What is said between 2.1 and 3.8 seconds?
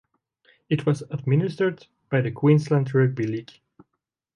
the Queensland Rugby League.